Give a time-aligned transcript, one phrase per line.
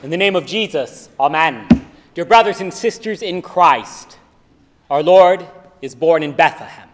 [0.00, 1.66] In the name of Jesus, Amen.
[2.14, 4.16] Dear brothers and sisters in Christ,
[4.88, 5.44] our Lord
[5.82, 6.88] is born in Bethlehem.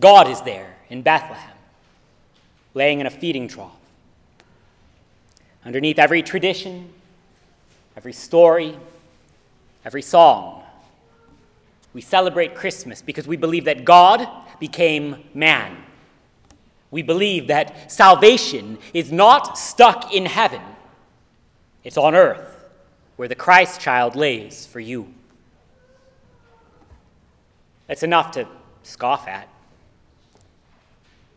[0.00, 1.56] God is there in Bethlehem,
[2.74, 3.70] laying in a feeding trough.
[5.64, 6.92] Underneath every tradition,
[7.96, 8.76] every story,
[9.84, 10.64] every song,
[11.94, 14.28] we celebrate Christmas because we believe that God
[14.58, 15.76] became man.
[16.90, 20.62] We believe that salvation is not stuck in heaven,
[21.84, 22.68] it's on earth,
[23.16, 25.12] where the Christ child lays for you.
[27.86, 28.46] That's enough to
[28.82, 29.48] scoff at.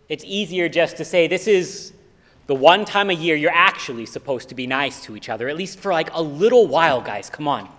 [0.10, 1.94] It's easier just to say, this is
[2.46, 5.56] the one time a year you're actually supposed to be nice to each other, at
[5.56, 7.30] least for like a little while, guys.
[7.30, 7.70] Come on.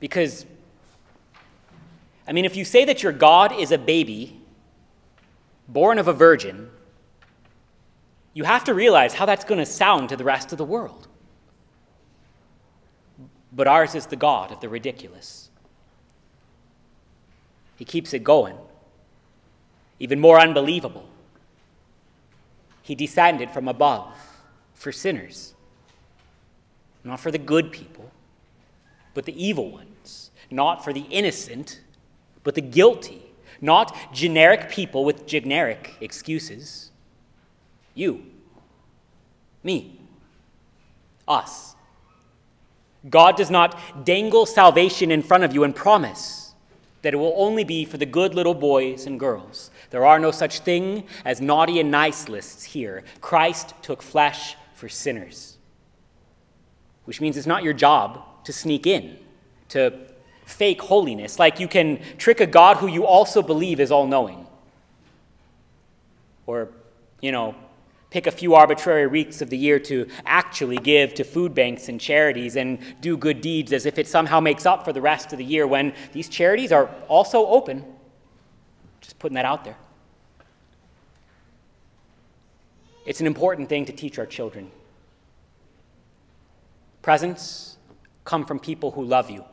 [0.00, 0.44] Because,
[2.26, 4.40] I mean, if you say that your God is a baby
[5.68, 6.68] born of a virgin,
[8.34, 11.06] you have to realize how that's going to sound to the rest of the world.
[13.52, 15.50] But ours is the God of the ridiculous.
[17.76, 18.56] He keeps it going.
[19.98, 21.08] Even more unbelievable,
[22.82, 24.14] he descended from above
[24.74, 25.54] for sinners,
[27.04, 28.10] not for the good people,
[29.12, 31.80] but the evil ones, not for the innocent,
[32.44, 33.22] but the guilty,
[33.60, 36.90] not generic people with generic excuses.
[37.94, 38.24] You,
[39.62, 40.00] me,
[41.28, 41.76] us.
[43.08, 46.54] God does not dangle salvation in front of you and promise
[47.02, 49.70] that it will only be for the good little boys and girls.
[49.88, 53.04] There are no such thing as naughty and nice lists here.
[53.20, 55.56] Christ took flesh for sinners,
[57.04, 59.18] which means it's not your job to sneak in,
[59.70, 59.98] to
[60.44, 64.46] fake holiness, like you can trick a God who you also believe is all knowing.
[66.46, 66.68] Or,
[67.20, 67.54] you know,
[68.10, 72.00] pick a few arbitrary weeks of the year to actually give to food banks and
[72.00, 75.38] charities and do good deeds as if it somehow makes up for the rest of
[75.38, 77.84] the year when these charities are also open.
[79.00, 79.76] Just putting that out there.
[83.06, 84.70] It's an important thing to teach our children.
[87.02, 87.78] Presents
[88.24, 89.44] come from people who love you,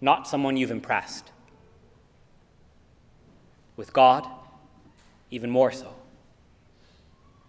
[0.00, 1.30] not someone you've impressed.
[3.76, 4.26] With God,
[5.30, 5.94] even more so.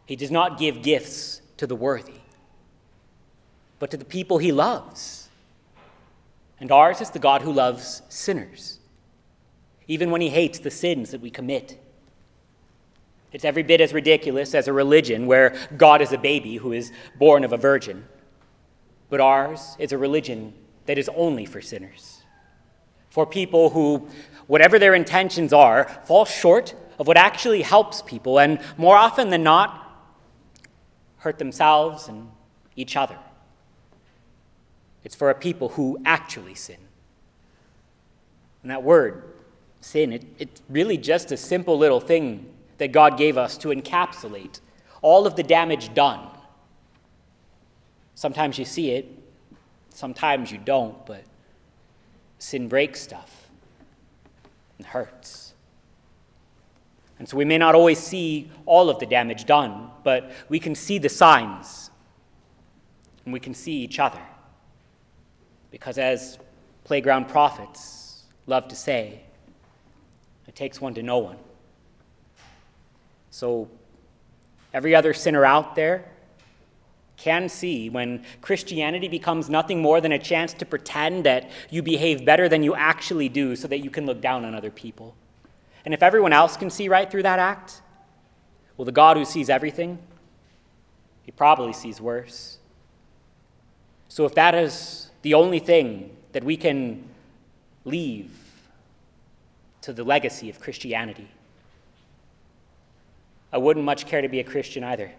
[0.08, 2.22] He does not give gifts to the worthy,
[3.78, 5.28] but to the people he loves.
[6.60, 8.80] And ours is the God who loves sinners,
[9.88, 11.80] even when he hates the sins that we commit.
[13.34, 16.92] It's every bit as ridiculous as a religion where God is a baby who is
[17.20, 18.06] born of a virgin.
[19.10, 20.54] But ours is a religion
[20.86, 22.24] that is only for sinners,
[23.10, 24.08] for people who,
[24.48, 29.44] whatever their intentions are, fall short of what actually helps people, and more often than
[29.44, 29.84] not,
[31.18, 32.30] hurt themselves and
[32.76, 33.18] each other.
[35.04, 36.78] It's for a people who actually sin.
[38.62, 39.24] And that word,
[39.82, 44.60] sin, it, it's really just a simple little thing that God gave us to encapsulate
[45.02, 46.28] all of the damage done.
[48.16, 49.08] Sometimes you see it,
[49.90, 51.24] sometimes you don't, but
[52.40, 53.50] sin breaks stuff
[54.78, 55.54] and hurts.
[57.20, 60.74] And so we may not always see all of the damage done, but we can
[60.74, 61.92] see the signs
[63.26, 64.22] and we can see each other.
[65.70, 66.40] Because as
[66.86, 69.24] playground prophets love to say,
[70.48, 71.36] it takes one to know one.
[73.32, 73.68] So
[74.74, 76.06] every other sinner out there
[77.18, 82.24] can see when Christianity becomes nothing more than a chance to pretend that you behave
[82.24, 85.18] better than you actually do so that you can look down on other people.
[85.84, 87.82] And if everyone else can see right through that act,
[88.78, 89.98] well, the God who sees everything,
[91.24, 92.60] he probably sees worse.
[94.08, 97.04] So if that is the only thing that we can
[97.84, 98.32] leave
[99.82, 101.28] to the legacy of Christianity,
[103.52, 105.12] I wouldn't much care to be a Christian either.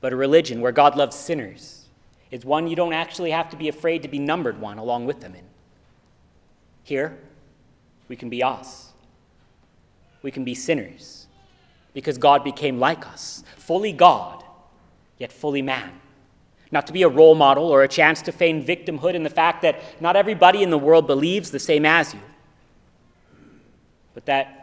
[0.00, 1.84] But a religion where God loves sinners
[2.30, 5.20] is one you don't actually have to be afraid to be numbered one along with
[5.20, 5.44] them in.
[6.84, 7.18] Here,
[8.06, 8.92] we can be us.
[10.22, 11.27] We can be sinners
[11.94, 14.44] because God became like us, fully God,
[15.18, 15.92] yet fully man.
[16.70, 19.62] Not to be a role model or a chance to feign victimhood in the fact
[19.62, 22.20] that not everybody in the world believes the same as you,
[24.14, 24.58] but that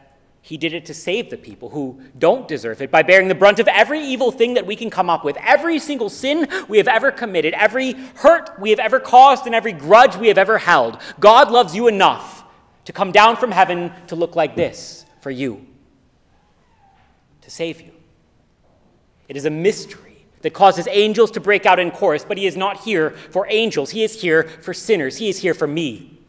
[0.46, 3.58] he did it to save the people who don't deserve it by bearing the brunt
[3.58, 6.88] of every evil thing that we can come up with, every single sin we have
[6.88, 11.02] ever committed, every hurt we have ever caused, and every grudge we have ever held.
[11.20, 12.44] God loves you enough
[12.84, 15.66] to come down from heaven to look like this for you,
[17.46, 17.92] to save you.
[19.30, 22.58] It is a mystery that causes angels to break out in chorus, but he is
[22.58, 23.92] not here for angels.
[23.92, 25.18] He is here for sinners.
[25.18, 26.20] He is here for me.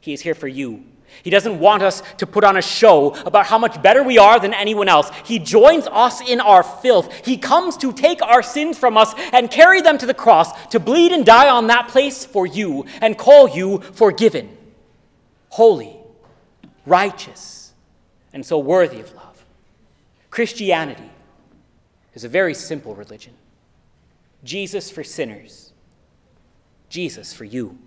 [0.00, 0.84] He is here for you.
[1.22, 4.38] He doesn't want us to put on a show about how much better we are
[4.38, 5.10] than anyone else.
[5.24, 7.10] He joins us in our filth.
[7.24, 10.80] He comes to take our sins from us and carry them to the cross, to
[10.80, 14.54] bleed and die on that place for you, and call you forgiven,
[15.48, 15.96] holy,
[16.84, 17.72] righteous,
[18.34, 19.25] and so worthy of love.
[20.36, 21.10] Christianity
[22.12, 23.32] is a very simple religion
[24.44, 25.72] Jesus for sinners,
[26.90, 27.78] Jesus for you.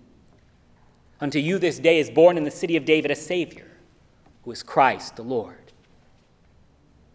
[1.20, 3.68] Unto you this day is born in the city of David a Savior,
[4.42, 5.70] who is Christ the Lord.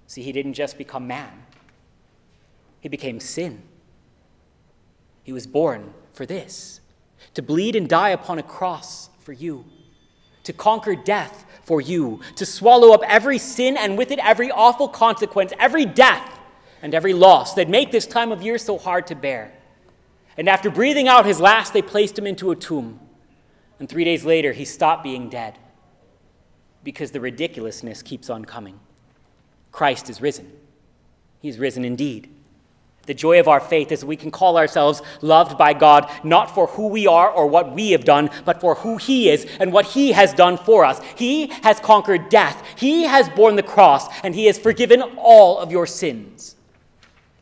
[0.07, 1.43] See, he didn't just become man,
[2.79, 3.61] he became sin.
[5.21, 6.79] He was born for this
[7.33, 9.65] to bleed and die upon a cross for you,
[10.45, 14.87] to conquer death for you, to swallow up every sin and with it every awful
[14.87, 16.39] consequence, every death
[16.81, 19.51] and every loss that make this time of year so hard to bear.
[20.37, 22.99] And after breathing out his last, they placed him into a tomb
[23.79, 25.57] and three days later, he stopped being dead
[26.83, 28.79] because the ridiculousness keeps on coming.
[29.71, 30.51] Christ is risen.
[31.41, 32.33] He's risen indeed.
[33.05, 36.67] The joy of our faith is we can call ourselves loved by God, not for
[36.67, 39.85] who we are or what we have done, but for who He is and what
[39.85, 41.01] He has done for us.
[41.15, 45.71] He has conquered death, He has borne the cross, and He has forgiven all of
[45.71, 46.55] your sins.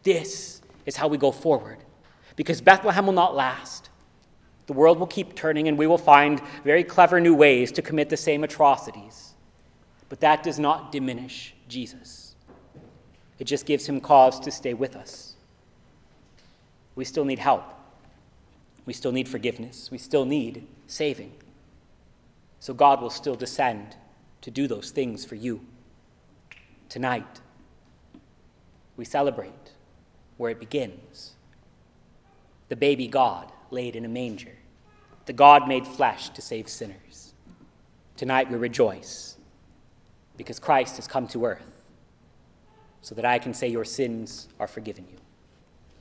[0.03, 1.77] This is how we go forward,
[2.35, 3.89] because Bethlehem will not last.
[4.67, 8.09] The world will keep turning, and we will find very clever new ways to commit
[8.09, 9.33] the same atrocities.
[10.09, 12.35] But that does not diminish Jesus,
[13.39, 15.32] it just gives him cause to stay with us.
[16.95, 17.63] We still need help,
[18.85, 21.33] we still need forgiveness, we still need saving.
[22.59, 23.95] So God will still descend
[24.41, 25.61] to do those things for you.
[26.87, 27.41] Tonight,
[28.95, 29.71] we celebrate
[30.37, 31.33] where it begins
[32.73, 34.55] the baby God laid in a manger,
[35.25, 37.35] the God made flesh to save sinners.
[38.17, 39.37] Tonight we rejoice
[40.37, 41.83] because Christ has come to earth
[43.01, 45.19] so that I can say your sins are forgiven you.